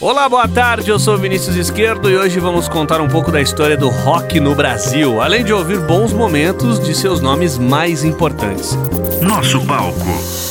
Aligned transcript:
Olá, 0.00 0.28
boa 0.28 0.46
tarde. 0.46 0.90
Eu 0.90 0.98
sou 0.98 1.18
Vinícius 1.18 1.56
Esquerdo 1.56 2.08
e 2.08 2.16
hoje 2.16 2.38
vamos 2.38 2.68
contar 2.68 3.00
um 3.00 3.08
pouco 3.08 3.32
da 3.32 3.40
história 3.40 3.76
do 3.76 3.88
rock 3.88 4.38
no 4.38 4.54
Brasil, 4.54 5.20
além 5.20 5.44
de 5.44 5.52
ouvir 5.52 5.80
bons 5.80 6.12
momentos 6.12 6.78
de 6.78 6.94
seus 6.94 7.20
nomes 7.20 7.58
mais 7.58 8.04
importantes. 8.04 8.78
Nosso 9.20 9.60
palco. 9.66 9.98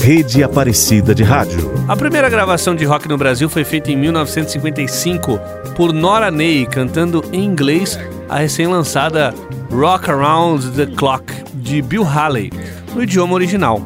Rede 0.01 0.43
Aparecida 0.43 1.15
de 1.15 1.23
Rádio. 1.23 1.73
A 1.87 1.95
primeira 1.95 2.29
gravação 2.29 2.75
de 2.75 2.83
rock 2.83 3.07
no 3.07 3.17
Brasil 3.17 3.47
foi 3.47 3.63
feita 3.63 3.89
em 3.89 3.95
1955 3.95 5.39
por 5.77 5.93
Nora 5.93 6.29
Ney 6.29 6.65
cantando 6.65 7.23
em 7.31 7.45
inglês 7.45 7.97
a 8.27 8.39
recém-lançada 8.39 9.33
Rock 9.71 10.11
Around 10.11 10.71
the 10.71 10.87
Clock 10.87 11.23
de 11.53 11.81
Bill 11.81 12.05
Haley, 12.05 12.51
no 12.93 13.01
idioma 13.01 13.33
original. 13.33 13.81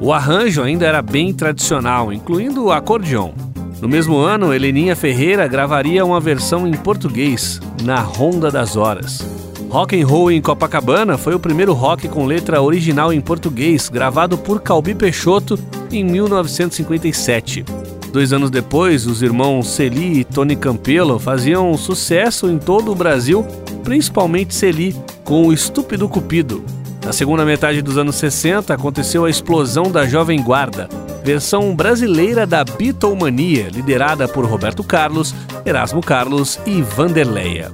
O 0.00 0.12
arranjo 0.12 0.62
ainda 0.62 0.86
era 0.86 1.02
bem 1.02 1.34
tradicional, 1.34 2.12
incluindo 2.12 2.66
o 2.66 2.70
acordeão. 2.70 3.34
No 3.80 3.88
mesmo 3.88 4.16
ano, 4.16 4.54
Heleninha 4.54 4.96
Ferreira 4.96 5.46
gravaria 5.46 6.04
uma 6.04 6.18
versão 6.18 6.66
em 6.66 6.72
português, 6.72 7.60
na 7.84 8.00
Ronda 8.00 8.50
das 8.50 8.74
Horas. 8.74 9.20
Rock 9.68 10.00
and 10.00 10.06
Roll 10.06 10.30
em 10.30 10.40
Copacabana 10.40 11.18
foi 11.18 11.34
o 11.34 11.40
primeiro 11.40 11.74
rock 11.74 12.08
com 12.08 12.24
letra 12.24 12.62
original 12.62 13.12
em 13.12 13.20
português, 13.20 13.90
gravado 13.90 14.38
por 14.38 14.62
Calbi 14.62 14.94
Peixoto 14.94 15.58
em 15.92 16.02
1957. 16.02 17.64
Dois 18.10 18.32
anos 18.32 18.48
depois, 18.48 19.06
os 19.06 19.20
irmãos 19.20 19.68
Celi 19.68 20.20
e 20.20 20.24
Tony 20.24 20.56
Campelo 20.56 21.18
faziam 21.18 21.76
sucesso 21.76 22.48
em 22.48 22.58
todo 22.58 22.92
o 22.92 22.94
Brasil, 22.94 23.44
principalmente 23.84 24.54
Celi 24.54 24.96
com 25.22 25.46
o 25.46 25.52
Estúpido 25.52 26.08
Cupido. 26.08 26.64
Na 27.04 27.12
segunda 27.12 27.44
metade 27.44 27.82
dos 27.82 27.98
anos 27.98 28.16
60 28.16 28.72
aconteceu 28.72 29.26
a 29.26 29.30
explosão 29.30 29.90
da 29.90 30.06
Jovem 30.06 30.42
Guarda, 30.42 30.88
versão 31.26 31.74
brasileira 31.74 32.46
da 32.46 32.62
Beatlemania, 32.62 33.68
liderada 33.68 34.28
por 34.28 34.46
Roberto 34.46 34.84
Carlos, 34.84 35.34
Erasmo 35.64 36.00
Carlos 36.00 36.56
e 36.64 36.80
Vanderleia. 36.80 37.72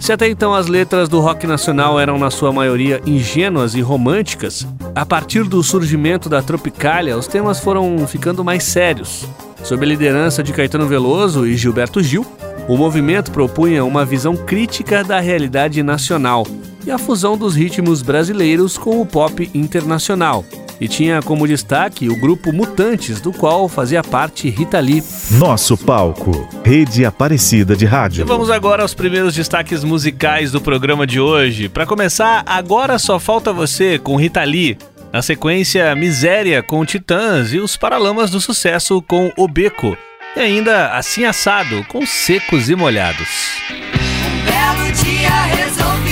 Se 0.00 0.12
até 0.12 0.28
então 0.28 0.52
as 0.52 0.66
letras 0.66 1.08
do 1.08 1.20
rock 1.20 1.46
nacional 1.46 2.00
eram 2.00 2.18
na 2.18 2.28
sua 2.28 2.52
maioria 2.52 3.00
ingênuas 3.06 3.76
e 3.76 3.80
românticas, 3.80 4.66
a 4.96 5.06
partir 5.06 5.44
do 5.44 5.62
surgimento 5.62 6.28
da 6.28 6.42
Tropicália, 6.42 7.16
os 7.16 7.28
temas 7.28 7.60
foram 7.60 8.04
ficando 8.04 8.44
mais 8.44 8.64
sérios. 8.64 9.28
Sob 9.62 9.84
a 9.84 9.88
liderança 9.88 10.42
de 10.42 10.52
Caetano 10.52 10.88
Veloso 10.88 11.46
e 11.46 11.56
Gilberto 11.56 12.02
Gil, 12.02 12.26
o 12.66 12.76
movimento 12.76 13.30
propunha 13.30 13.84
uma 13.84 14.04
visão 14.04 14.34
crítica 14.36 15.04
da 15.04 15.20
realidade 15.20 15.84
nacional 15.84 16.44
e 16.84 16.90
a 16.90 16.98
fusão 16.98 17.38
dos 17.38 17.54
ritmos 17.54 18.02
brasileiros 18.02 18.76
com 18.76 19.00
o 19.00 19.06
pop 19.06 19.48
internacional, 19.54 20.44
e 20.80 20.88
tinha 20.88 21.20
como 21.22 21.46
destaque 21.46 22.08
o 22.08 22.16
grupo 22.16 22.52
Mutantes, 22.52 23.20
do 23.20 23.32
qual 23.32 23.68
fazia 23.68 24.02
parte 24.02 24.48
Rita 24.48 24.78
Lee. 24.78 25.02
Nosso 25.32 25.76
palco, 25.76 26.48
Rede 26.64 27.04
Aparecida 27.04 27.76
de 27.76 27.84
Rádio. 27.84 28.22
E 28.22 28.24
vamos 28.24 28.50
agora 28.50 28.82
aos 28.82 28.94
primeiros 28.94 29.34
destaques 29.34 29.82
musicais 29.84 30.52
do 30.52 30.60
programa 30.60 31.06
de 31.06 31.20
hoje. 31.20 31.68
Para 31.68 31.86
começar, 31.86 32.42
agora 32.46 32.98
só 32.98 33.18
falta 33.18 33.52
você 33.52 33.98
com 33.98 34.16
Rita 34.16 34.42
Lee. 34.44 34.78
Na 35.12 35.22
sequência, 35.22 35.94
Miséria 35.94 36.62
com 36.62 36.84
Titãs 36.84 37.52
e 37.52 37.58
os 37.58 37.76
Paralamas 37.76 38.30
do 38.30 38.40
Sucesso 38.40 39.00
com 39.02 39.32
O 39.36 39.48
Beco. 39.48 39.96
E 40.36 40.40
ainda 40.40 40.92
Assim 40.92 41.24
Assado 41.24 41.84
com 41.88 42.04
Secos 42.04 42.68
e 42.68 42.76
Molhados. 42.76 43.28
Um 43.70 44.44
belo 44.44 44.92
dia 44.92 45.30
resolvi 45.56 46.07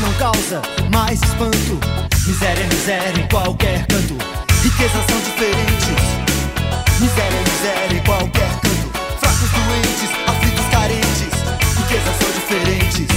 não 0.00 0.12
causa 0.14 0.62
mais 0.90 1.20
espanto. 1.22 1.78
Miséria 2.26 2.62
é 2.62 2.66
miséria 2.66 3.20
em 3.20 3.28
qualquer 3.28 3.86
canto. 3.86 4.16
Riquezas 4.62 5.04
são 5.08 5.20
diferentes. 5.20 6.04
Miséria 7.00 7.36
é 7.36 7.42
miséria 7.42 7.96
em 7.96 8.04
qualquer 8.04 8.50
canto. 8.60 8.90
Fracos, 9.20 9.50
doentes, 9.50 10.10
aflitos, 10.26 10.66
carentes. 10.70 11.32
Riquezas 11.76 12.16
são 12.18 12.30
diferentes. 12.32 13.08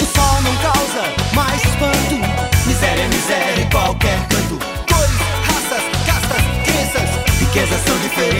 O 0.00 0.06
sol 0.14 0.42
não 0.42 0.56
causa 0.56 1.34
mais 1.34 1.62
espanto. 1.62 2.66
Miséria 2.66 3.02
é 3.02 3.08
miséria 3.08 3.62
em 3.62 3.70
qualquer 3.70 4.18
canto. 4.28 4.58
Cores, 4.90 5.20
raças, 5.44 5.84
castas, 6.06 6.42
crenças. 6.64 7.40
Riquezas 7.40 7.80
são 7.84 7.98
diferenças. 7.98 8.35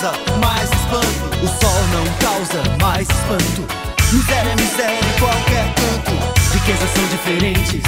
Causa 0.00 0.12
mais 0.40 0.70
espanto. 0.70 1.44
O 1.44 1.48
sol 1.60 1.82
não 1.92 2.04
causa 2.18 2.78
mais 2.80 3.06
espanto. 3.06 3.66
Miséria 4.12 4.50
é 4.50 4.56
miséria 4.56 4.98
em 4.98 5.18
qualquer 5.18 5.74
canto. 5.74 6.12
Riquezas 6.54 6.90
são 6.90 7.06
diferentes. 7.08 7.82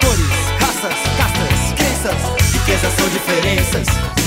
Cores, 0.00 0.30
raças, 0.58 0.98
castas, 1.18 1.74
crenças. 1.76 2.52
Riquezas 2.52 2.92
são 2.94 3.08
diferenças. 3.10 4.17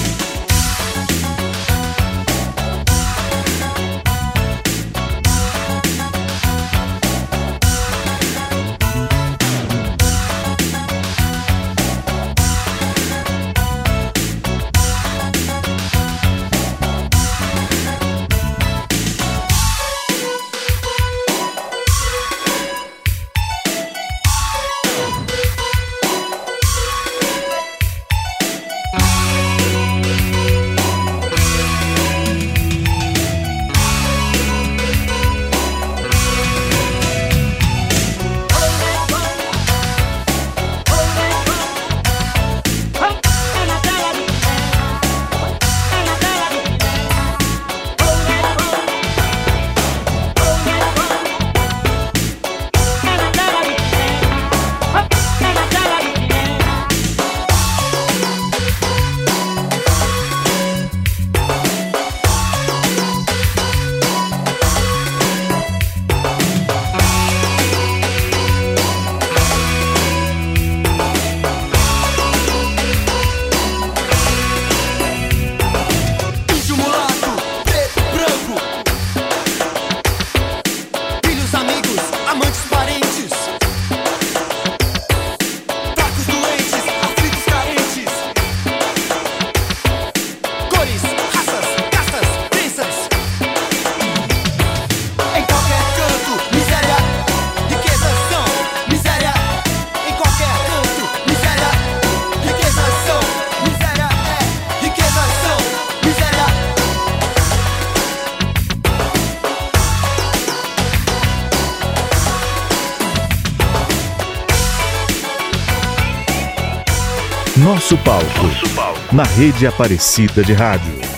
Nosso 117.91 118.03
palco. 118.05 119.13
Na 119.13 119.23
rede 119.23 119.67
Aparecida 119.67 120.41
de 120.43 120.53
Rádio. 120.53 121.10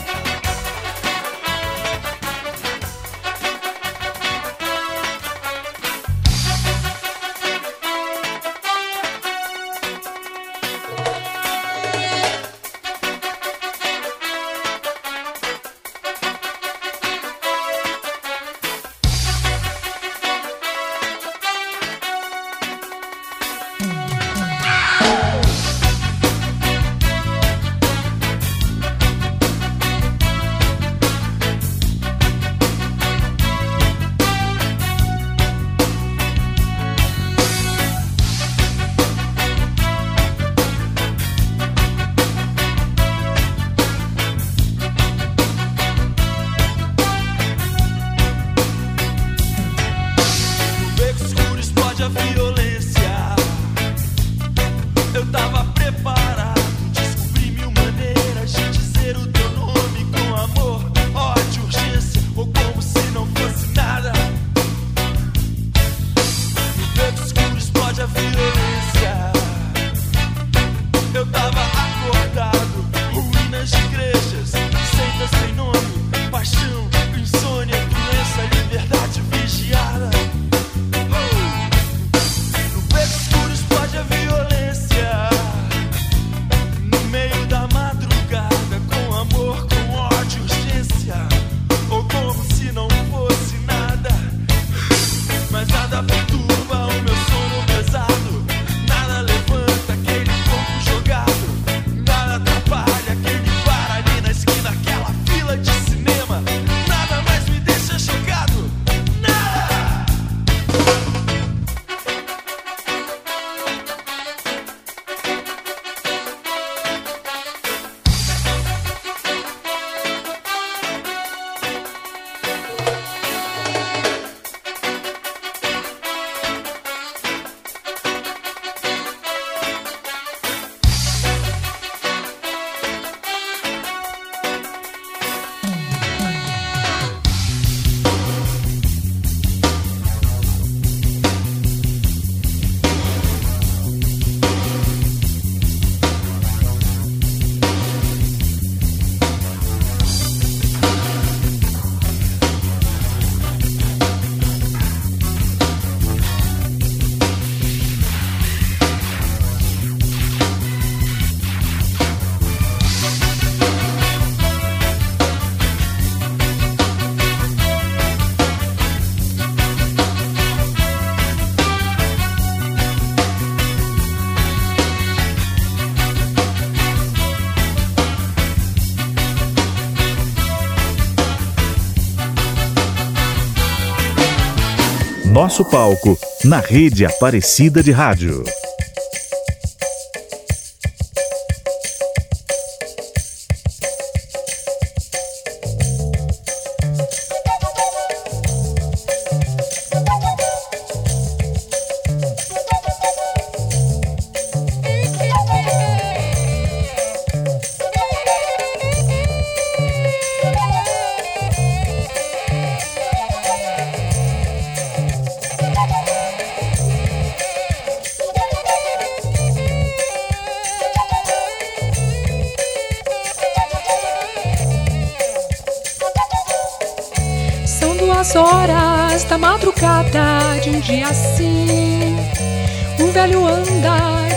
Nosso 185.53 185.65
palco 185.65 186.17
na 186.43 186.59
rede 186.59 187.05
Aparecida 187.05 187.83
de 187.83 187.91
Rádio. 187.91 188.43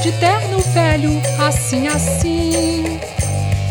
De 0.07 0.13
terno 0.21 0.61
velho, 0.73 1.21
assim, 1.45 1.89
assim. 1.89 3.01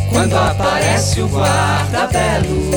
Quando 0.10 0.36
aparece 0.36 1.22
o 1.22 1.28
guarda-belo. 1.28 2.72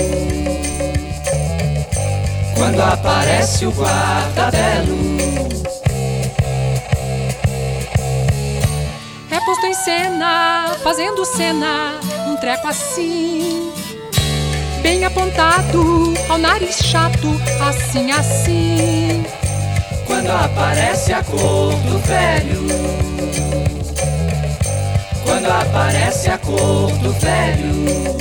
Quando 2.56 2.80
aparece 2.80 3.66
o 3.66 3.72
guarda-belo. 3.72 4.96
É 9.28 9.40
posto 9.40 9.66
em 9.66 9.74
cena, 9.74 10.76
fazendo 10.84 11.24
cena, 11.24 11.98
um 12.28 12.36
treco 12.36 12.68
assim. 12.68 13.72
Bem 14.82 15.04
apontado, 15.04 16.14
ao 16.28 16.38
nariz 16.38 16.76
chato, 16.76 17.28
assim, 17.68 18.12
assim. 18.12 19.24
Quando 20.06 20.30
aparece 20.30 21.12
a 21.12 21.24
cor 21.24 21.74
do 21.74 21.98
velho. 21.98 22.97
Quando 25.24 25.46
aparece 25.46 26.30
a 26.30 26.38
cor 26.38 26.90
do 26.98 27.12
velho. 27.12 28.18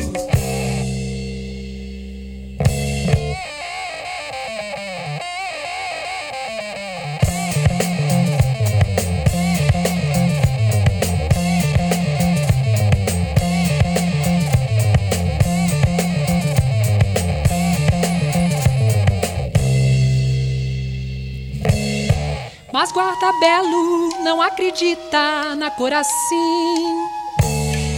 Mas 22.73 22.91
guarda-belo 22.91 24.06
não 24.27 24.41
acredita 24.41 25.55
na 25.55 25.71
cor 25.71 25.93
assim. 25.93 27.07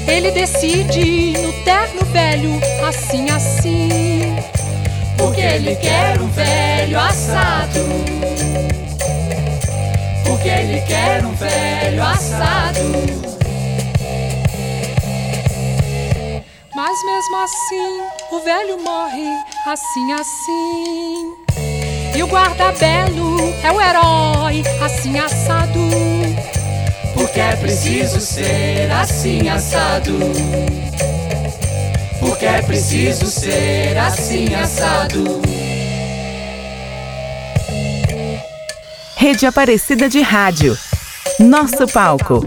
Ele 0.07 0.29
decide 0.29 1.31
no 1.39 1.51
terno 1.63 2.05
velho, 2.05 2.51
assim, 2.88 3.27
assim. 3.31 4.36
Porque 5.17 5.41
ele 5.41 5.75
quer 5.77 6.21
um 6.21 6.27
velho 6.27 7.00
assado. 7.00 7.79
Porque 10.24 10.50
ele 10.50 10.81
quer 10.81 11.25
um 11.25 11.33
velho 11.33 12.03
assado. 12.03 12.79
Mas 16.75 17.05
mesmo 17.05 17.38
assim, 17.38 18.01
o 18.31 18.39
velho 18.41 18.79
morre, 18.83 19.36
assim, 19.65 20.12
assim. 20.13 21.33
E 22.15 22.21
o 22.21 22.27
guarda-belo 22.27 23.38
é 23.63 23.71
o 23.71 23.81
herói, 23.81 24.63
assim, 24.83 25.17
assado. 25.17 26.19
Porque 27.39 27.53
é 27.53 27.55
preciso 27.55 28.19
ser 28.19 28.91
assim 28.91 29.48
assado. 29.48 30.12
Porque 32.19 32.46
é 32.46 32.62
preciso 32.62 33.27
ser 33.27 33.98
assim 33.98 34.53
assado. 34.53 35.24
Rede 39.15 39.46
Aparecida 39.46 40.10
de 40.10 40.19
Rádio. 40.19 40.77
Nosso 41.39 41.88
palco. 41.88 42.46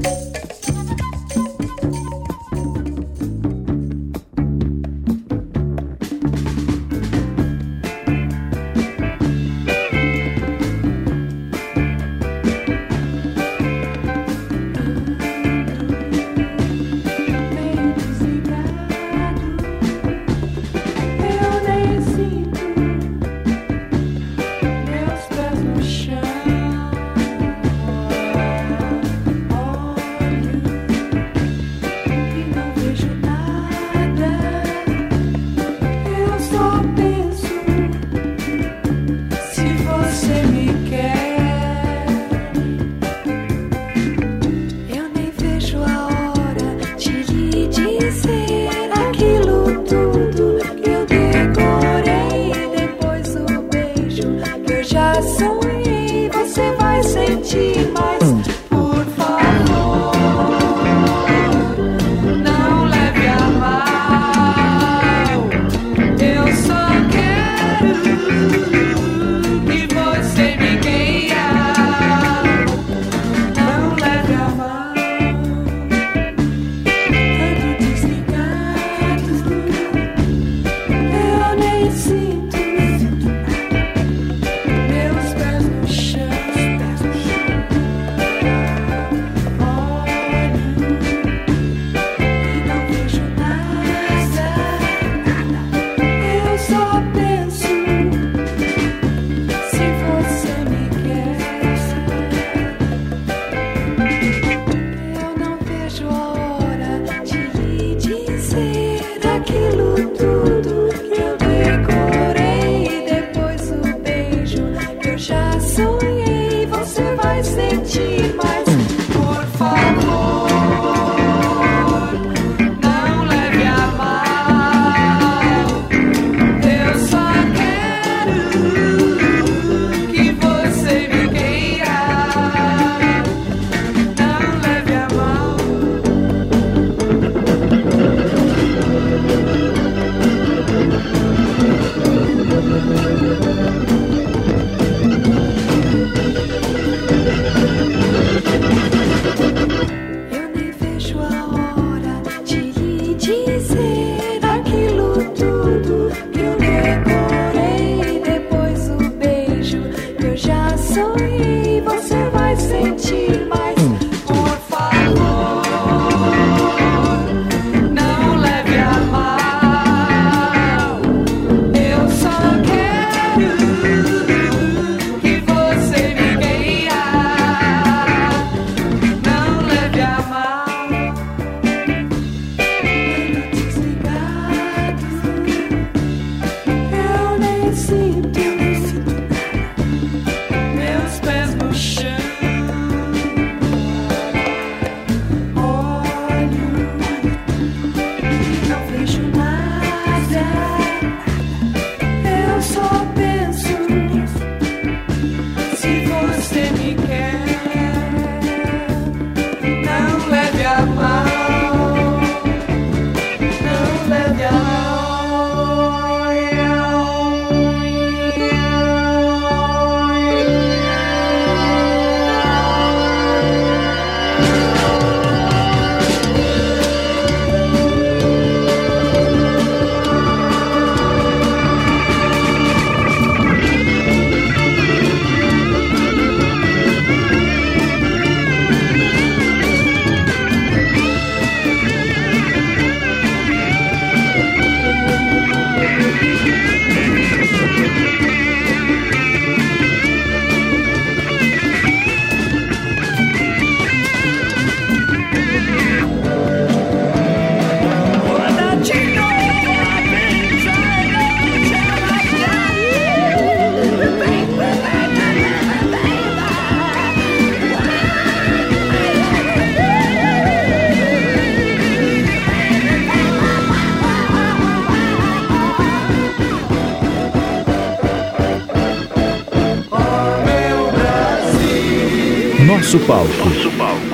Nosso 282.93 283.07
palco, 283.07 283.49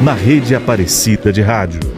na 0.01 0.14
rede 0.14 0.55
Aparecida 0.55 1.33
de 1.33 1.43
Rádio. 1.43 1.97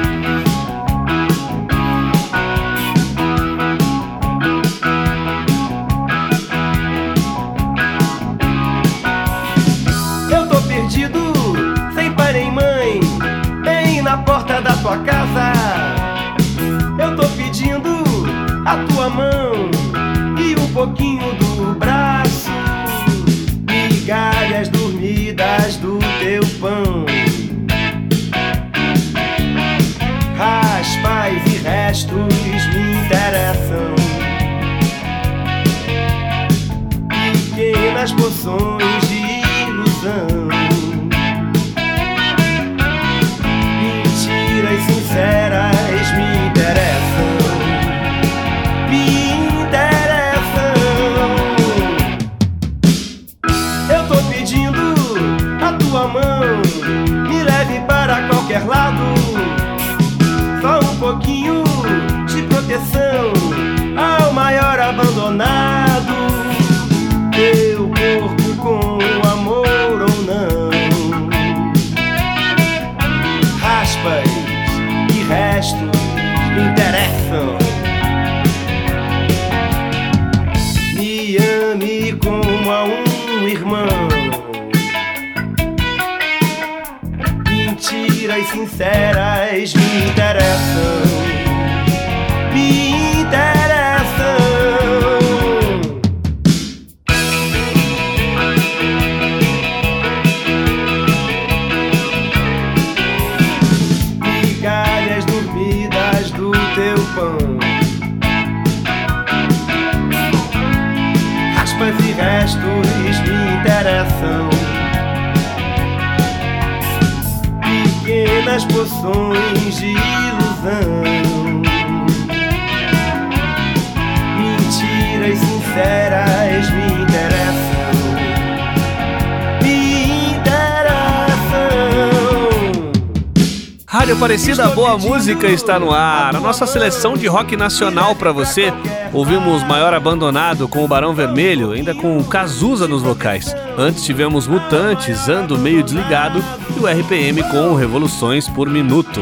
Música 135.11 135.47
está 135.47 135.77
no 135.77 135.91
ar. 135.91 136.33
A 136.33 136.39
nossa 136.39 136.65
seleção 136.65 137.17
de 137.17 137.27
rock 137.27 137.57
nacional 137.57 138.15
para 138.15 138.31
você. 138.31 138.71
Ouvimos 139.11 139.61
Maior 139.61 139.93
Abandonado 139.93 140.69
com 140.69 140.85
o 140.85 140.87
Barão 140.87 141.13
Vermelho, 141.13 141.71
ainda 141.71 141.93
com 141.93 142.17
o 142.17 142.23
Cazuza 142.23 142.87
nos 142.87 143.01
vocais. 143.01 143.53
Antes 143.77 144.05
tivemos 144.05 144.47
Mutantes, 144.47 145.27
Ando 145.27 145.57
Meio 145.57 145.83
Desligado 145.83 146.41
e 146.77 146.79
o 146.79 146.87
RPM 146.87 147.43
com 147.51 147.75
Revoluções 147.75 148.47
por 148.47 148.69
Minuto. 148.69 149.19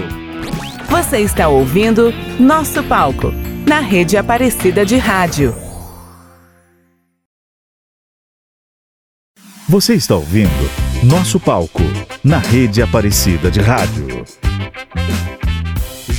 Você 0.88 1.21
está 1.21 1.47
ouvindo 1.47 2.13
Nosso 2.39 2.84
Palco, 2.84 3.34
na 3.67 3.80
rede 3.80 4.15
Aparecida 4.15 4.86
de 4.86 4.95
Rádio. 4.95 5.56
Você 9.67 9.95
está 9.95 10.13
ouvindo 10.13 10.69
Nosso 11.04 11.39
Palco, 11.39 11.82
na 12.23 12.38
rede 12.38 12.80
Aparecida 12.80 13.49
de 13.49 13.60
Rádio. 13.60 14.48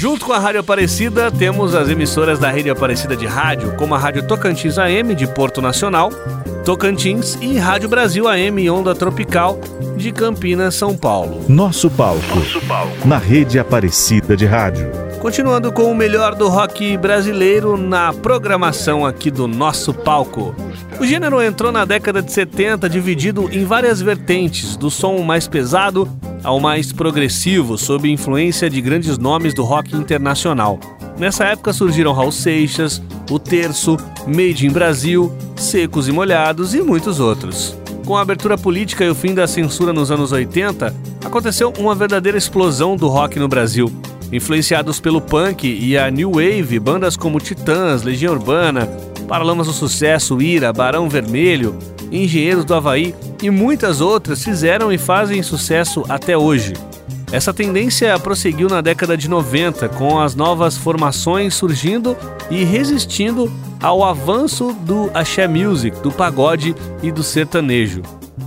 Junto 0.01 0.25
com 0.25 0.33
a 0.33 0.39
Rádio 0.39 0.61
Aparecida, 0.61 1.31
temos 1.31 1.75
as 1.75 1.91
emissoras 1.91 2.39
da 2.39 2.51
Rede 2.51 2.71
Aparecida 2.71 3.15
de 3.15 3.27
Rádio, 3.27 3.77
como 3.77 3.95
a 3.95 3.99
Rádio 3.99 4.27
Tocantins 4.27 4.79
AM 4.79 5.15
de 5.15 5.27
Porto 5.27 5.61
Nacional, 5.61 6.11
Tocantins 6.65 7.37
e 7.43 7.59
Rádio 7.59 7.87
Brasil 7.87 8.27
AM 8.27 8.71
Onda 8.71 8.95
Tropical 8.95 9.61
de 9.99 10.11
Campinas, 10.11 10.75
São 10.75 10.97
Paulo. 10.97 11.45
Nosso 11.47 11.91
Palco, 11.91 12.23
na 13.05 13.19
rede 13.19 13.59
Aparecida 13.59 14.35
de 14.35 14.47
Rádio. 14.47 15.10
Continuando 15.21 15.71
com 15.71 15.93
o 15.93 15.95
melhor 15.95 16.35
do 16.35 16.49
rock 16.49 16.97
brasileiro 16.97 17.77
na 17.77 18.11
programação 18.11 19.05
aqui 19.05 19.31
do 19.31 19.47
nosso 19.47 19.93
palco. 19.93 20.55
O 20.99 21.05
gênero 21.05 21.43
entrou 21.43 21.71
na 21.71 21.85
década 21.85 22.23
de 22.23 22.33
70 22.33 22.89
dividido 22.89 23.47
em 23.53 23.67
várias 23.67 24.01
vertentes, 24.01 24.79
do 24.79 24.91
som 24.91 25.19
mais 25.19 25.47
pesado 25.47 26.09
ao 26.43 26.59
mais 26.59 26.91
progressivo, 26.91 27.77
sob 27.77 28.11
influência 28.11 28.71
de 28.71 28.81
grandes 28.81 29.19
nomes 29.19 29.53
do 29.53 29.63
rock 29.63 29.95
internacional. 29.95 30.81
Nessa 31.19 31.45
época 31.45 31.75
surgiram 31.75 32.15
Raul 32.15 32.33
Seixas, 32.33 33.03
O 33.31 33.39
Terço, 33.39 33.99
Made 34.27 34.67
in 34.67 34.71
Brasil, 34.71 35.31
Secos 35.55 36.09
e 36.09 36.13
Molhados 36.13 36.75
e 36.75 36.81
muitos 36.81 37.21
outros. 37.21 37.77
Com 38.07 38.17
a 38.17 38.23
abertura 38.23 38.57
política 38.57 39.05
e 39.05 39.11
o 39.11 39.15
fim 39.15 39.35
da 39.35 39.47
censura 39.47 39.93
nos 39.93 40.11
anos 40.11 40.33
80, 40.33 40.95
aconteceu 41.23 41.75
uma 41.79 41.95
verdadeira 41.95 42.39
explosão 42.39 42.97
do 42.97 43.07
rock 43.07 43.39
no 43.39 43.49
Brasil. 43.49 43.93
Influenciados 44.33 45.01
pelo 45.01 45.21
punk 45.21 45.67
e 45.67 45.99
a 45.99 46.11
new 46.11 46.33
wave, 46.33 46.79
bandas 46.79 47.17
como 47.17 47.41
Titãs, 47.41 48.03
Legião 48.03 48.33
Urbana, 48.33 48.87
Paralamas 49.27 49.67
do 49.67 49.73
Sucesso, 49.73 50.41
Ira, 50.41 50.73
Barão 50.73 51.09
Vermelho, 51.09 51.77
Engenheiros 52.13 52.65
do 52.65 52.75
Havaí 52.75 53.15
e 53.43 53.51
muitas 53.51 54.01
outras 54.01 54.43
fizeram 54.43 54.93
e 54.93 54.99
fazem 54.99 55.43
sucesso 55.43 56.05
até 56.09 56.37
hoje. 56.37 56.75
Essa 57.33 57.55
tendência 57.55 58.19
prosseguiu 58.19 58.69
na 58.69 58.81
década 58.81 59.17
de 59.17 59.29
90, 59.29 59.89
com 59.91 60.19
as 60.19 60.35
novas 60.35 60.77
formações 60.77 61.55
surgindo 61.55 62.17
e 62.51 62.65
resistindo 62.65 63.51
ao 63.81 64.05
avanço 64.05 64.73
do 64.73 65.11
axé 65.15 65.47
music, 65.47 65.97
do 66.01 66.11
pagode 66.11 66.75
e 67.03 67.13
do 67.13 67.23
sertanejo. 67.23 68.03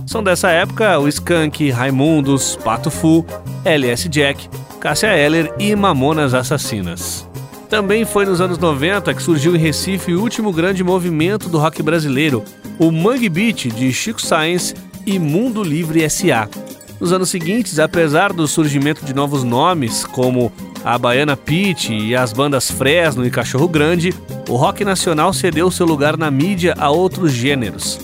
São 0.06 0.22
dessa 0.22 0.50
época 0.50 0.98
o 0.98 1.08
Skank, 1.08 1.70
Raimundos, 1.70 2.56
Pato 2.62 2.90
Fu, 2.90 3.24
LS 3.64 4.06
Jack, 4.08 4.50
Cássia 4.84 5.16
Eller 5.16 5.50
e 5.58 5.74
Mamonas 5.74 6.34
Assassinas. 6.34 7.26
Também 7.70 8.04
foi 8.04 8.26
nos 8.26 8.38
anos 8.38 8.58
90 8.58 9.14
que 9.14 9.22
surgiu 9.22 9.56
em 9.56 9.58
Recife 9.58 10.12
o 10.12 10.20
último 10.20 10.52
grande 10.52 10.84
movimento 10.84 11.48
do 11.48 11.58
rock 11.58 11.82
brasileiro, 11.82 12.44
o 12.78 12.92
Mangue 12.92 13.30
Beat 13.30 13.68
de 13.72 13.90
Chico 13.94 14.20
Science 14.20 14.74
e 15.06 15.18
Mundo 15.18 15.62
Livre 15.62 16.02
S.A. 16.02 16.46
Nos 17.00 17.14
anos 17.14 17.30
seguintes, 17.30 17.78
apesar 17.78 18.30
do 18.30 18.46
surgimento 18.46 19.06
de 19.06 19.14
novos 19.14 19.42
nomes, 19.42 20.04
como 20.04 20.52
a 20.84 20.98
Baiana 20.98 21.34
Pit 21.34 21.90
e 21.90 22.14
as 22.14 22.34
bandas 22.34 22.70
Fresno 22.70 23.24
e 23.24 23.30
Cachorro 23.30 23.66
Grande, 23.66 24.12
o 24.50 24.54
rock 24.54 24.84
nacional 24.84 25.32
cedeu 25.32 25.70
seu 25.70 25.86
lugar 25.86 26.18
na 26.18 26.30
mídia 26.30 26.74
a 26.76 26.90
outros 26.90 27.32
gêneros. 27.32 28.00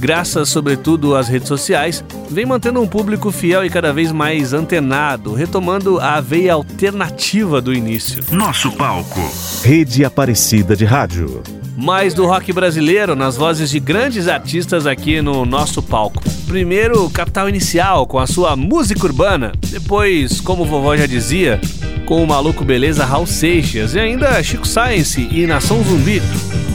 Graças, 0.00 0.48
sobretudo, 0.48 1.14
às 1.14 1.28
redes 1.28 1.46
sociais, 1.46 2.02
vem 2.30 2.46
mantendo 2.46 2.80
um 2.80 2.86
público 2.86 3.30
fiel 3.30 3.66
e 3.66 3.68
cada 3.68 3.92
vez 3.92 4.10
mais 4.10 4.54
antenado, 4.54 5.34
retomando 5.34 6.00
a 6.00 6.22
veia 6.22 6.54
alternativa 6.54 7.60
do 7.60 7.74
início. 7.74 8.24
Nosso 8.32 8.72
Palco, 8.72 9.20
rede 9.62 10.02
Aparecida 10.02 10.74
de 10.74 10.86
Rádio. 10.86 11.42
Mais 11.76 12.14
do 12.14 12.26
rock 12.26 12.50
brasileiro 12.50 13.14
nas 13.14 13.36
vozes 13.36 13.70
de 13.70 13.78
grandes 13.78 14.26
artistas 14.26 14.86
aqui 14.86 15.20
no 15.20 15.44
nosso 15.44 15.82
palco. 15.82 16.22
Primeiro, 16.46 17.10
Capital 17.10 17.50
Inicial 17.50 18.06
com 18.06 18.18
a 18.18 18.26
sua 18.26 18.56
música 18.56 19.04
urbana. 19.06 19.52
Depois, 19.70 20.40
como 20.40 20.64
vovó 20.64 20.96
já 20.96 21.06
dizia, 21.06 21.60
com 22.06 22.24
o 22.24 22.26
maluco 22.26 22.64
beleza 22.64 23.04
Raul 23.04 23.26
Seixas. 23.26 23.94
E 23.94 24.00
ainda 24.00 24.42
Chico 24.42 24.66
Science 24.66 25.28
e 25.30 25.46
Nação 25.46 25.82
Zumbi, 25.84 26.20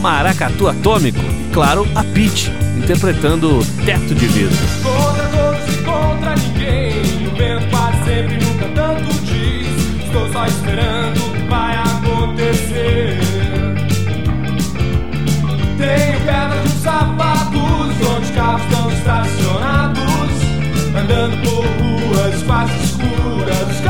Maracatu 0.00 0.68
Atômico. 0.68 1.20
E 1.20 1.50
claro, 1.52 1.86
a 1.94 2.04
Pitty, 2.04 2.50
interpretando 2.76 3.60
Teto 3.84 4.14
de 4.14 4.26
Vidro. 4.26 4.56
Contra 4.82 5.28
todos 5.28 5.74
e 5.74 5.82
contra 5.82 6.34
ninguém. 6.36 7.26
O 7.26 7.34
vento 7.36 7.66
quase 7.70 8.04
sempre 8.04 8.44
nunca 8.44 8.66
tanto 8.74 9.12
diz. 9.24 10.04
Estou 10.04 10.32
só 10.32 10.46
esperando 10.46 11.18
o 11.26 11.30
que 11.32 11.42
vai 11.48 11.76
acontecer. 11.76 13.18
Tenho 15.78 16.20
pedra 16.20 16.62
nos 16.62 16.72
sapatos, 16.82 17.60
onde 17.60 18.24
os 18.24 18.30
carros 18.30 18.62
estão 18.62 18.90
estacionados. 18.90 20.06
Andando 20.98 21.36
por 21.42 21.64
ruas 21.64 22.42
quase 22.44 22.72
escuras, 22.82 23.80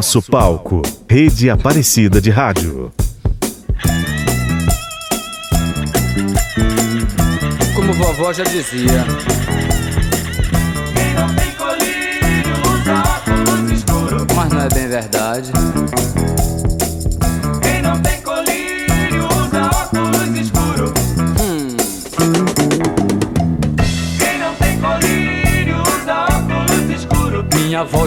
Nosso 0.00 0.22
palco. 0.22 0.80
Rede 1.06 1.50
Aparecida 1.50 2.22
de 2.22 2.30
Rádio. 2.30 2.90
Como 7.74 7.92
vovó 7.92 8.32
já 8.32 8.44
dizia. 8.44 9.04
Quem 10.94 11.14
não 11.14 11.34
tem 11.34 11.50
colírio 11.52 12.56
usa 12.72 13.02
óculos 13.02 13.70
escuros. 13.72 14.26
Mas 14.34 14.48
não 14.48 14.62
é 14.62 14.68
bem 14.70 14.88
verdade. 14.88 15.52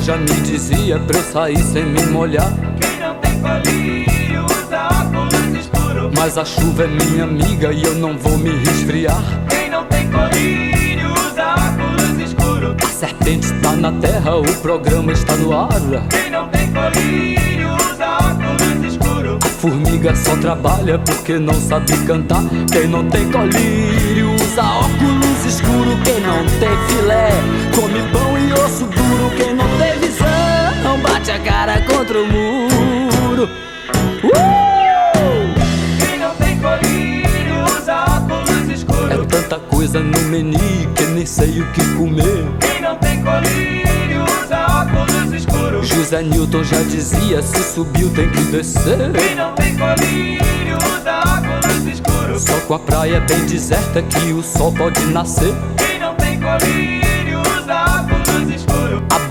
Já 0.02 0.18
me 0.18 0.26
dizia 0.42 1.00
pra 1.00 1.18
eu 1.18 1.24
sair 1.24 1.58
sem 1.58 1.86
me 1.86 2.06
molhar. 2.08 2.52
Quem 2.80 3.00
não 3.00 3.16
tem 3.16 3.40
colírio 3.40 4.46
usa 4.46 4.88
óculos 4.88 5.60
escuros. 5.60 6.12
Mas 6.18 6.38
a 6.38 6.46
chuva 6.46 6.84
é 6.84 6.88
minha 6.88 7.24
amiga 7.24 7.72
e 7.72 7.84
eu 7.84 7.96
não 7.96 8.18
vou 8.18 8.38
me 8.38 8.50
resfriar. 8.50 9.22
Quem 9.50 9.70
não 9.70 9.86
tem 9.86 10.10
colírio 10.10 11.12
usa 11.12 11.54
óculos 11.54 12.20
escuros. 12.20 12.76
A 12.84 12.88
serpente 12.88 13.46
está 13.46 13.72
na 13.74 13.92
terra, 13.94 14.36
o 14.36 14.44
programa 14.62 15.12
está 15.12 15.36
no 15.38 15.58
ar. 15.58 15.70
Quem 16.10 16.30
não 16.30 16.48
tem 16.50 16.72
colírio 16.72 17.70
usa 17.76 18.18
óculos 18.18 18.94
escuros. 18.94 19.38
A 19.46 19.50
formiga 19.50 20.16
só 20.16 20.36
trabalha 20.38 21.00
porque 21.00 21.38
não 21.40 21.54
sabe 21.54 21.96
cantar. 22.06 22.44
Quem 22.72 22.88
não 22.88 23.08
tem 23.08 23.32
colírio 23.32 24.34
usa 24.34 24.64
óculos 24.64 25.46
escuro. 25.46 25.98
Quem 26.04 26.20
não 26.22 26.44
tem 26.60 26.76
filé 26.88 27.30
come 27.76 28.02
pão 28.12 28.38
e 28.38 28.54
osso 28.54 28.86
duro. 28.86 29.03
Cara 31.44 31.82
contra 31.82 32.22
o 32.22 32.28
muro. 32.28 33.50
Uh! 34.24 34.30
Quem 36.00 36.20
não 36.20 36.36
tem 36.36 36.60
colírio 36.60 37.64
usa 37.78 38.06
óculos 38.06 38.70
escuros. 38.70 39.12
É 39.12 39.26
tanta 39.26 39.60
coisa 39.60 40.00
no 40.00 40.20
menu 40.30 40.58
que 40.96 41.06
nem 41.08 41.26
sei 41.26 41.62
o 41.62 41.72
que 41.72 41.84
comer. 41.96 42.46
Quem 42.60 42.82
não 42.82 42.96
tem 42.98 43.22
colírio 43.22 44.24
usa 44.44 44.66
óculos 44.66 45.34
escuros. 45.34 45.88
José 45.88 46.22
Newton 46.22 46.64
já 46.64 46.82
dizia: 46.84 47.42
se 47.42 47.74
subiu 47.74 48.10
tem 48.12 48.30
que 48.30 48.42
descer. 48.44 49.12
Quem 49.12 49.36
não 49.36 49.54
tem 49.54 49.76
colírio 49.76 50.78
usa 50.78 51.20
óculos 51.20 51.88
escuros. 51.88 52.42
Só 52.44 52.60
com 52.62 52.74
a 52.76 52.80
praia 52.80 53.20
bem 53.22 53.46
deserta 53.46 54.02
que 54.02 54.32
o 54.32 54.42
sol 54.42 54.72
pode 54.72 55.06
nascer. 55.08 55.54
Quem 55.78 56.00
não 56.00 56.16
tem 56.16 56.40
colírio 56.40 56.93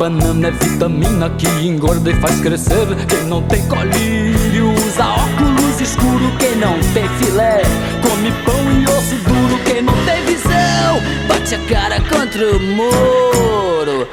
banana 0.02 0.48
é 0.48 0.50
vitamina 0.50 1.30
que 1.30 1.46
engorda 1.64 2.10
e 2.10 2.14
faz 2.16 2.40
crescer. 2.40 2.88
Quem 3.08 3.22
não 3.28 3.40
tem 3.42 3.62
colírio 3.68 4.72
usa 4.72 5.06
óculos 5.06 5.80
escuro. 5.80 6.36
Quem 6.40 6.56
não 6.56 6.76
tem 6.92 7.08
filé 7.20 7.62
come 8.02 8.32
pão 8.44 8.72
e 8.72 8.84
osso 8.84 9.14
duro. 9.22 9.62
Quem 9.64 9.80
não 9.82 9.94
tem 10.04 10.24
visão 10.24 11.00
bate 11.28 11.54
a 11.54 11.58
cara 11.68 12.00
contra 12.00 12.56
o 12.56 12.58
muro. 12.58 14.08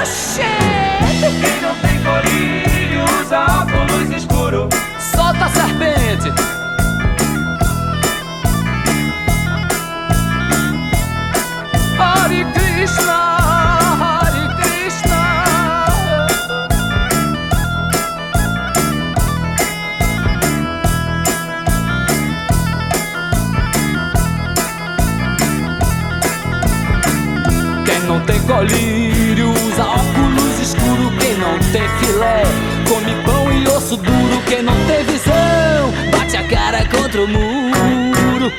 Oxê! 0.00 0.42
Quem 1.18 1.60
não 1.60 1.74
tem 1.74 1.98
colírio 2.04 3.04
usa 3.20 3.40
óculos 3.40 4.10
escuros. 4.16 4.68
Solta 5.12 5.46
a 5.46 5.48
serpente! 5.48 6.56
Hare 11.98 12.44
Krishna, 12.52 13.25
tem 31.72 31.88
filé 31.98 32.42
come 32.88 33.14
pão 33.24 33.52
e 33.52 33.66
osso 33.68 33.96
duro. 33.96 34.42
Quem 34.46 34.62
não 34.62 34.74
tem 34.86 35.04
visão 35.04 35.92
bate 36.10 36.36
a 36.36 36.44
cara 36.48 36.84
contra 36.88 37.22
o 37.22 37.28
muro. 37.28 38.52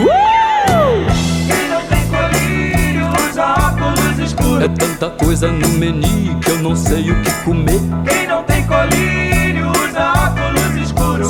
Uh! 0.00 1.06
Quem 1.46 1.68
não 1.68 1.80
tem 1.86 2.06
colírio 2.08 3.08
usa 3.30 3.44
óculos 3.44 4.18
É 4.18 4.24
escuros. 4.24 4.68
tanta 4.78 5.10
coisa 5.10 5.50
no 5.50 5.68
menu 5.68 6.38
que 6.40 6.50
eu 6.50 6.58
não 6.58 6.76
sei 6.76 7.10
o 7.10 7.22
que 7.22 7.30
comer. 7.44 7.80
Quem 8.08 8.26
não 8.26 8.42
tem 8.44 8.66
colírio. 8.66 9.31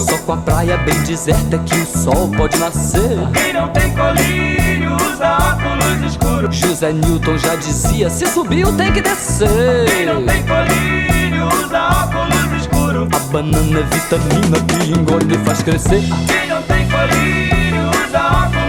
Só 0.02 0.18
com 0.18 0.32
a 0.32 0.36
praia 0.38 0.76
bem 0.78 1.00
deserta 1.02 1.58
que 1.58 1.74
o 1.74 1.86
sol 1.86 2.28
pode 2.36 2.58
nascer. 2.58 3.18
Quem 3.32 3.52
não 3.52 3.68
tem 3.68 3.94
colírio 3.94 4.96
usa 4.96 5.36
óculos 5.36 6.10
escuros. 6.12 6.56
José 6.56 6.92
Newton 6.92 7.38
já 7.38 7.54
dizia: 7.54 8.10
se 8.10 8.26
subiu 8.26 8.76
tem 8.76 8.92
que 8.92 9.00
Quem 9.00 9.12
descer. 9.14 10.06
não 10.06 10.26
tem 10.26 10.42
colírio 10.42 11.46
usa 11.46 11.80
óculos 11.88 12.60
escuros. 12.60 13.08
A 13.12 13.18
banana 13.32 13.78
é 13.78 13.82
vitamina 13.82 14.60
que 14.66 14.90
engorda 14.90 15.34
e 15.34 15.38
faz 15.38 15.62
crescer. 15.62 16.00
Quem 16.00 16.48
não 16.48 16.62
tem 16.62 16.88
colírio 16.88 17.90
usa 18.06 18.20
óculos 18.20 18.61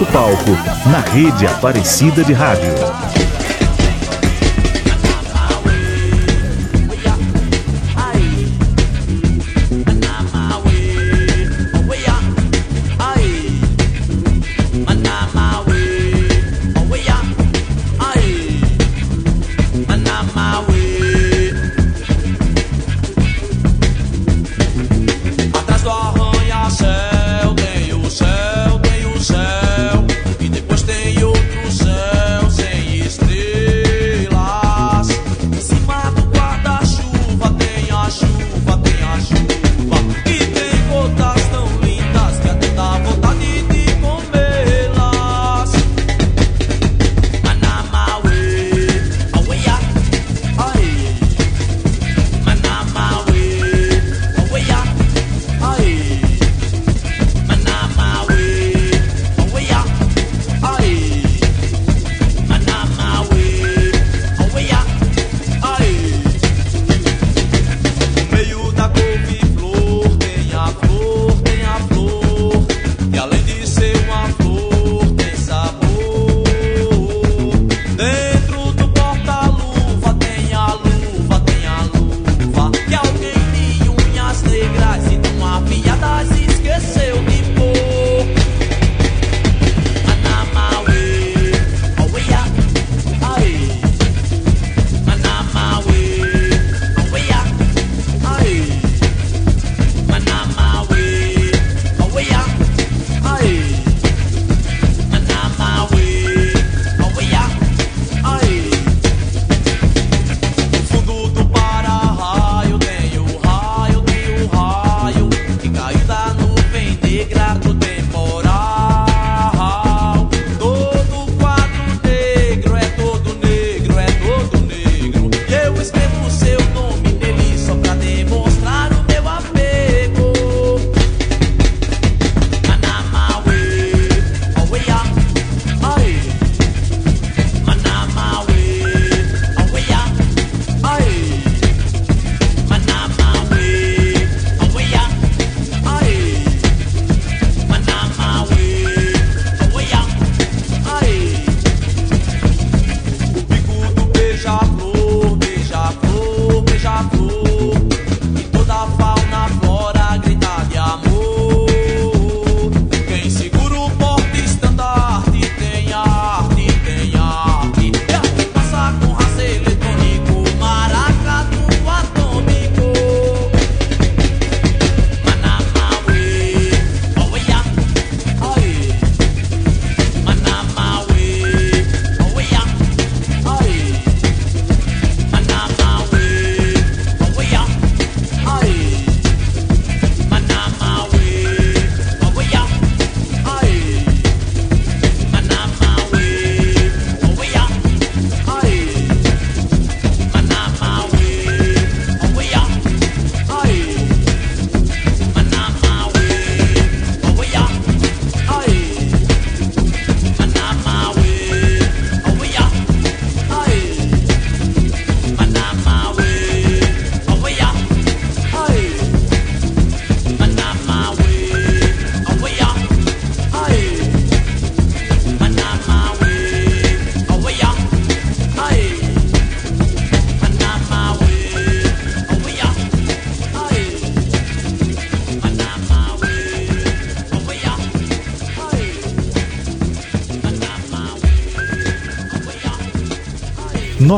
Nosso 0.00 0.12
palco 0.12 0.52
na 0.90 1.00
rede 1.00 1.46
Aparecida 1.46 2.24
de 2.24 2.32
Rádio. 2.32 3.09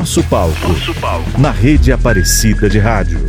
Nosso 0.03 0.21
palco. 0.25 0.67
Nosso 0.67 0.93
palco. 0.95 1.41
Na 1.41 1.53
rede 1.53 1.93
Aparecida 1.93 2.69
de 2.69 2.81
Rádio. 2.81 3.22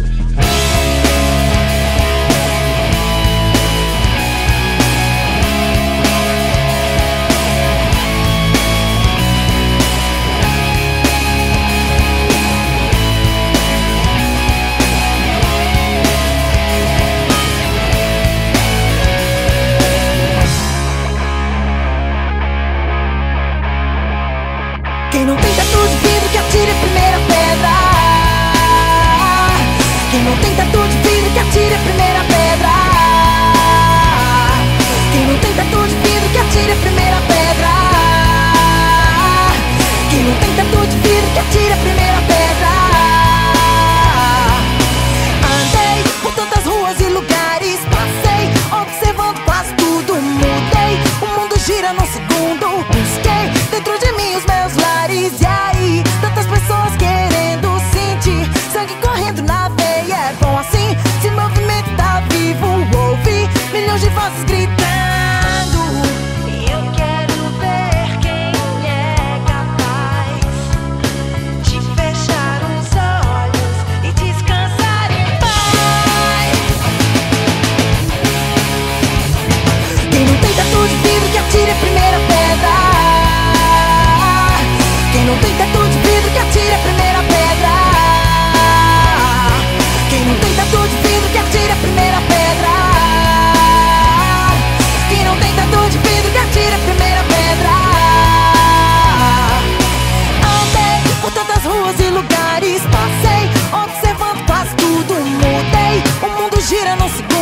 mentira 106.74 106.96
não 106.96 107.08
se 107.08 107.33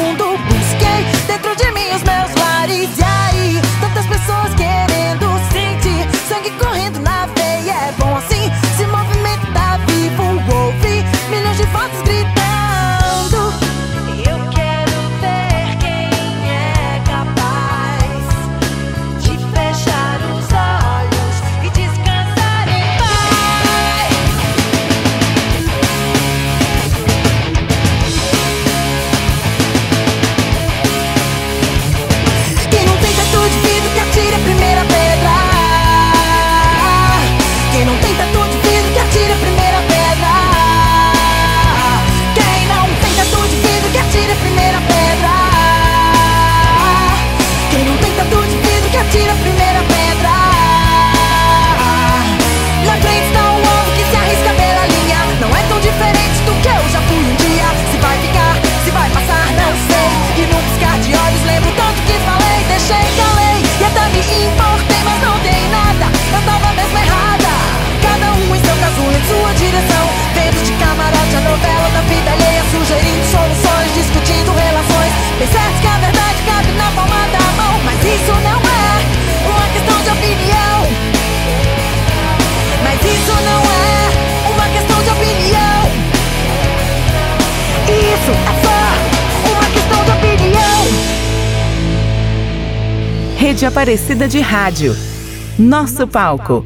Rede 93.62 93.68
Aparecida 93.68 94.28
de 94.28 94.39
Rádio. 94.39 94.95
Nosso 95.59 96.07
palco. 96.07 96.66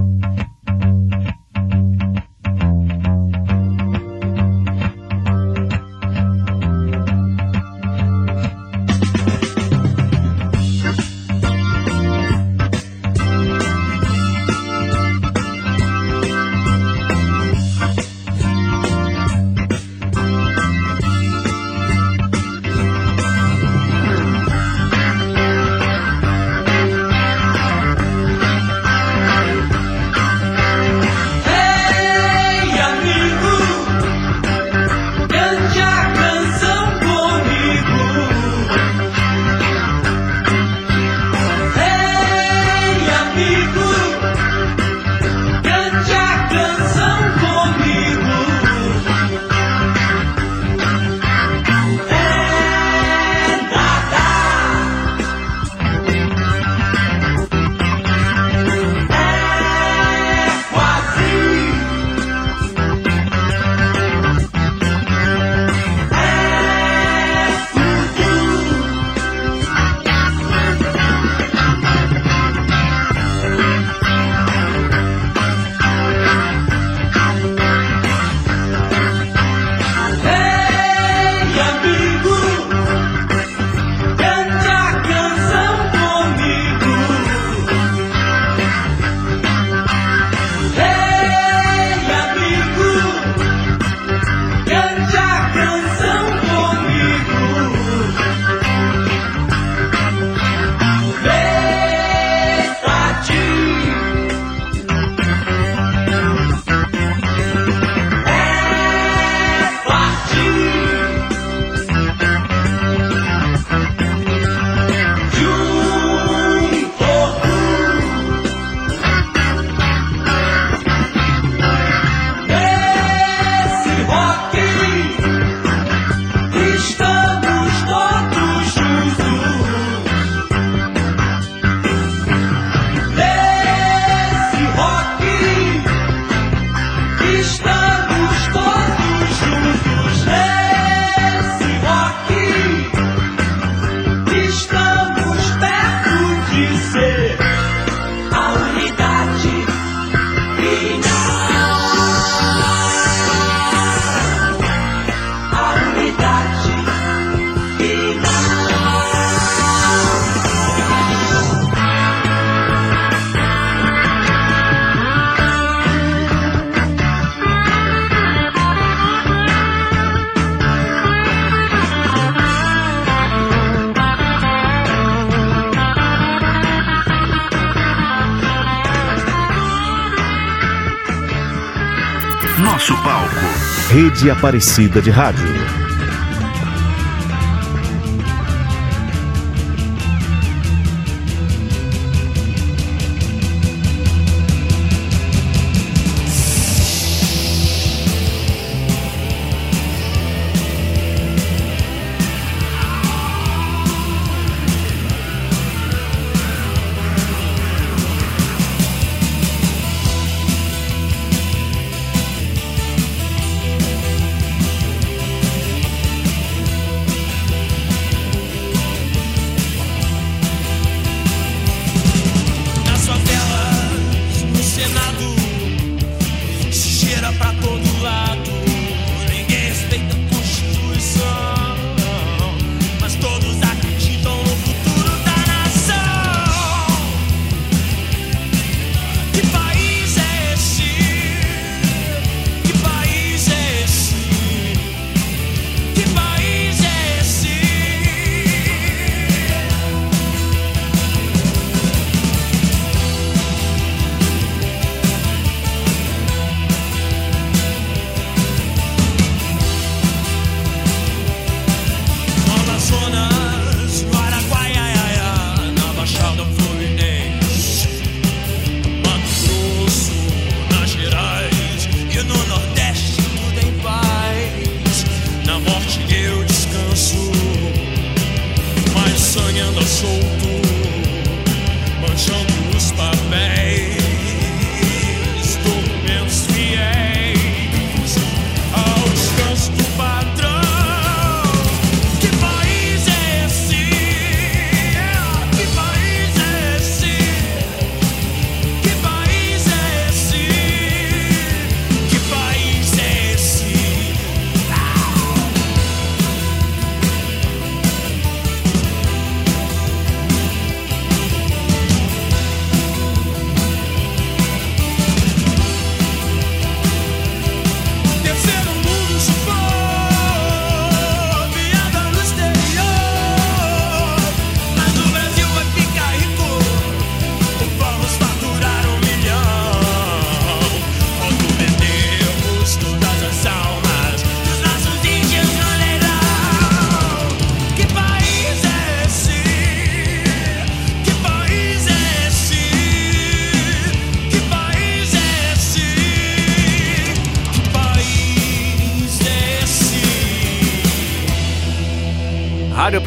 Aparecida 184.29 185.01
de 185.01 185.09
Rádio. 185.09 185.60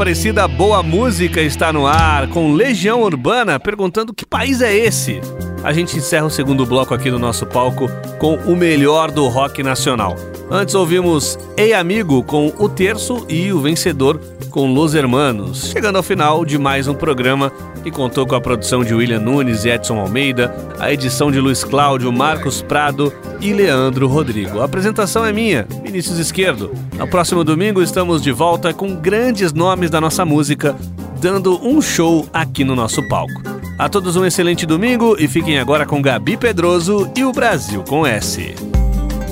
Aparecida 0.04 0.46
Boa 0.46 0.82
Música 0.82 1.40
está 1.40 1.72
no 1.72 1.86
ar 1.86 2.28
com 2.28 2.52
Legião 2.52 3.02
Urbana 3.02 3.58
perguntando 3.58 4.12
que 4.12 4.26
país 4.26 4.60
é 4.60 4.70
esse. 4.76 5.18
A 5.62 5.72
gente 5.72 5.96
encerra 5.96 6.26
o 6.26 6.30
segundo 6.30 6.66
bloco 6.66 6.92
aqui 6.92 7.10
no 7.10 7.18
nosso 7.18 7.46
palco 7.46 7.86
com 8.18 8.34
o 8.34 8.54
melhor 8.54 9.10
do 9.10 9.26
rock 9.28 9.62
nacional. 9.62 10.14
Antes 10.50 10.74
ouvimos 10.74 11.38
Ei 11.56 11.72
Amigo 11.72 12.22
com 12.22 12.52
o 12.58 12.68
terço 12.68 13.24
e 13.30 13.50
o 13.50 13.62
vencedor 13.62 14.20
com 14.54 14.72
Los 14.72 14.94
Hermanos, 14.94 15.72
chegando 15.72 15.96
ao 15.96 16.02
final 16.04 16.44
de 16.44 16.56
mais 16.56 16.86
um 16.86 16.94
programa 16.94 17.50
que 17.82 17.90
contou 17.90 18.24
com 18.24 18.36
a 18.36 18.40
produção 18.40 18.84
de 18.84 18.94
William 18.94 19.18
Nunes 19.18 19.64
e 19.64 19.68
Edson 19.68 19.98
Almeida, 19.98 20.54
a 20.78 20.92
edição 20.92 21.28
de 21.28 21.40
Luiz 21.40 21.64
Cláudio, 21.64 22.12
Marcos 22.12 22.62
Prado 22.62 23.12
e 23.40 23.52
Leandro 23.52 24.06
Rodrigo. 24.06 24.60
A 24.60 24.64
apresentação 24.66 25.26
é 25.26 25.32
minha, 25.32 25.66
Vinícius 25.82 26.20
Esquerdo. 26.20 26.70
No 26.96 27.08
próximo 27.08 27.42
domingo 27.42 27.82
estamos 27.82 28.22
de 28.22 28.30
volta 28.30 28.72
com 28.72 28.94
grandes 28.94 29.52
nomes 29.52 29.90
da 29.90 30.00
nossa 30.00 30.24
música, 30.24 30.76
dando 31.20 31.60
um 31.66 31.82
show 31.82 32.24
aqui 32.32 32.62
no 32.62 32.76
nosso 32.76 33.02
palco. 33.08 33.42
A 33.76 33.88
todos 33.88 34.14
um 34.14 34.24
excelente 34.24 34.64
domingo 34.64 35.16
e 35.18 35.26
fiquem 35.26 35.58
agora 35.58 35.84
com 35.84 36.00
Gabi 36.00 36.36
Pedroso 36.36 37.10
e 37.16 37.24
o 37.24 37.32
Brasil 37.32 37.82
com 37.88 38.06
S. 38.06 38.54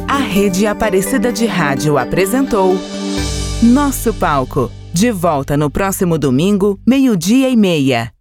A 0.09 0.17
Rede 0.17 0.67
Aparecida 0.67 1.33
de 1.33 1.47
Rádio 1.47 1.97
apresentou 1.97 2.77
Nosso 3.63 4.13
Palco. 4.15 4.82
De 4.93 5.11
volta 5.11 5.57
no 5.57 5.71
próximo 5.71 6.19
domingo, 6.19 6.79
meio-dia 6.87 7.49
e 7.49 7.57
meia. 7.57 8.12